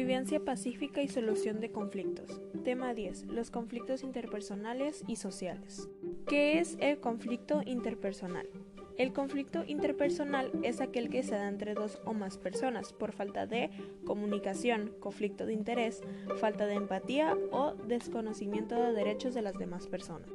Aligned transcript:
Convivencia 0.00 0.40
pacífica 0.40 1.02
y 1.02 1.08
solución 1.08 1.60
de 1.60 1.72
conflictos. 1.72 2.40
Tema 2.64 2.94
10. 2.94 3.26
Los 3.26 3.50
conflictos 3.50 4.02
interpersonales 4.02 5.04
y 5.06 5.16
sociales. 5.16 5.90
¿Qué 6.26 6.58
es 6.58 6.78
el 6.80 7.00
conflicto 7.00 7.60
interpersonal? 7.66 8.48
El 8.96 9.12
conflicto 9.12 9.62
interpersonal 9.66 10.52
es 10.62 10.80
aquel 10.80 11.10
que 11.10 11.22
se 11.22 11.34
da 11.34 11.48
entre 11.48 11.74
dos 11.74 12.00
o 12.06 12.14
más 12.14 12.38
personas 12.38 12.94
por 12.94 13.12
falta 13.12 13.46
de 13.46 13.68
comunicación, 14.06 14.90
conflicto 15.00 15.44
de 15.44 15.52
interés, 15.52 16.00
falta 16.38 16.64
de 16.64 16.76
empatía 16.76 17.36
o 17.52 17.74
desconocimiento 17.86 18.76
de 18.76 18.94
derechos 18.94 19.34
de 19.34 19.42
las 19.42 19.58
demás 19.58 19.86
personas. 19.86 20.30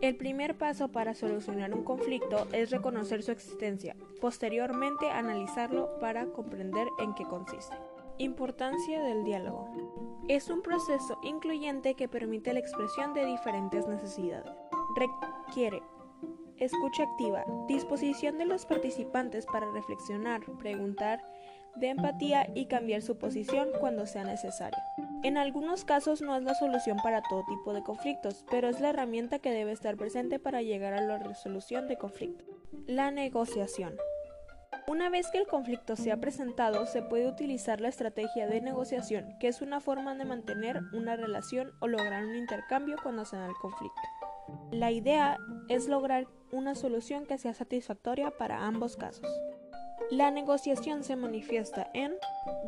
El 0.00 0.16
primer 0.16 0.56
paso 0.56 0.88
para 0.88 1.12
solucionar 1.12 1.74
un 1.74 1.84
conflicto 1.84 2.48
es 2.54 2.70
reconocer 2.70 3.22
su 3.22 3.32
existencia, 3.32 3.96
posteriormente 4.18 5.10
analizarlo 5.10 5.98
para 6.00 6.24
comprender 6.24 6.88
en 7.00 7.12
qué 7.12 7.24
consiste. 7.24 7.76
Importancia 8.20 9.00
del 9.00 9.24
diálogo. 9.24 9.70
Es 10.28 10.50
un 10.50 10.60
proceso 10.60 11.18
incluyente 11.22 11.94
que 11.94 12.06
permite 12.06 12.52
la 12.52 12.60
expresión 12.60 13.14
de 13.14 13.24
diferentes 13.24 13.88
necesidades. 13.88 14.52
Requiere 14.94 15.80
escucha 16.58 17.04
activa, 17.04 17.46
disposición 17.66 18.36
de 18.36 18.44
los 18.44 18.66
participantes 18.66 19.46
para 19.46 19.72
reflexionar, 19.72 20.42
preguntar, 20.58 21.24
de 21.76 21.88
empatía 21.88 22.46
y 22.54 22.66
cambiar 22.66 23.00
su 23.00 23.16
posición 23.16 23.70
cuando 23.80 24.04
sea 24.04 24.24
necesario. 24.24 24.78
En 25.22 25.38
algunos 25.38 25.86
casos 25.86 26.20
no 26.20 26.36
es 26.36 26.42
la 26.42 26.54
solución 26.54 26.98
para 27.02 27.22
todo 27.22 27.46
tipo 27.48 27.72
de 27.72 27.82
conflictos, 27.82 28.44
pero 28.50 28.68
es 28.68 28.82
la 28.82 28.90
herramienta 28.90 29.38
que 29.38 29.50
debe 29.50 29.72
estar 29.72 29.96
presente 29.96 30.38
para 30.38 30.60
llegar 30.60 30.92
a 30.92 31.00
la 31.00 31.18
resolución 31.18 31.88
de 31.88 31.96
conflictos. 31.96 32.46
La 32.86 33.10
negociación. 33.10 33.94
Una 34.90 35.08
vez 35.08 35.30
que 35.30 35.38
el 35.38 35.46
conflicto 35.46 35.94
se 35.94 36.10
ha 36.10 36.16
presentado, 36.16 36.84
se 36.84 37.00
puede 37.00 37.28
utilizar 37.28 37.80
la 37.80 37.86
estrategia 37.86 38.48
de 38.48 38.60
negociación, 38.60 39.36
que 39.38 39.46
es 39.46 39.62
una 39.62 39.78
forma 39.78 40.16
de 40.16 40.24
mantener 40.24 40.80
una 40.92 41.14
relación 41.14 41.70
o 41.78 41.86
lograr 41.86 42.24
un 42.24 42.34
intercambio 42.34 42.96
cuando 43.00 43.24
se 43.24 43.36
da 43.36 43.46
el 43.46 43.54
conflicto. 43.54 44.00
La 44.72 44.90
idea 44.90 45.38
es 45.68 45.86
lograr 45.86 46.26
una 46.50 46.74
solución 46.74 47.24
que 47.24 47.38
sea 47.38 47.54
satisfactoria 47.54 48.32
para 48.32 48.66
ambos 48.66 48.96
casos. 48.96 49.30
La 50.10 50.32
negociación 50.32 51.04
se 51.04 51.14
manifiesta 51.14 51.88
en 51.94 52.14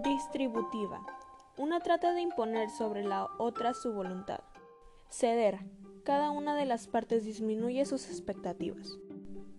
distributiva. 0.05 1.05
Una 1.59 1.81
trata 1.81 2.13
de 2.13 2.21
imponer 2.21 2.71
sobre 2.71 3.03
la 3.03 3.27
otra 3.41 3.75
su 3.75 3.93
voluntad. 3.95 4.45
Ceder. 5.11 5.59
Cada 6.05 6.31
una 6.31 6.55
de 6.55 6.67
las 6.67 6.87
partes 6.87 7.25
disminuye 7.25 7.85
sus 7.85 8.09
expectativas. 8.09 8.97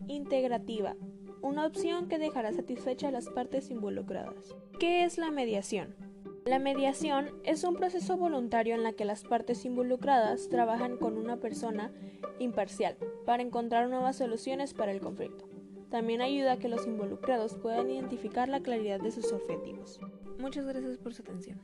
Integrativa 0.07 0.95
una 1.43 1.65
opción 1.65 2.07
que 2.07 2.17
dejará 2.17 2.53
satisfecha 2.53 3.09
a 3.09 3.11
las 3.11 3.29
partes 3.29 3.69
involucradas. 3.69 4.55
¿Qué 4.79 5.03
es 5.03 5.17
la 5.17 5.29
mediación? 5.29 5.93
La 6.45 6.57
mediación 6.57 7.29
es 7.43 7.63
un 7.65 7.75
proceso 7.75 8.17
voluntario 8.17 8.75
en 8.75 8.83
la 8.83 8.93
que 8.93 9.05
las 9.05 9.23
partes 9.23 9.65
involucradas 9.65 10.47
trabajan 10.49 10.97
con 10.97 11.17
una 11.17 11.37
persona 11.37 11.91
imparcial 12.39 12.97
para 13.25 13.43
encontrar 13.43 13.89
nuevas 13.89 14.15
soluciones 14.15 14.73
para 14.73 14.93
el 14.93 15.01
conflicto. 15.01 15.45
También 15.89 16.21
ayuda 16.21 16.53
a 16.53 16.57
que 16.57 16.69
los 16.69 16.87
involucrados 16.87 17.55
puedan 17.55 17.89
identificar 17.89 18.47
la 18.47 18.61
claridad 18.61 19.01
de 19.01 19.11
sus 19.11 19.31
objetivos. 19.33 19.99
Muchas 20.39 20.65
gracias 20.65 20.97
por 20.97 21.13
su 21.13 21.23
atención. 21.23 21.59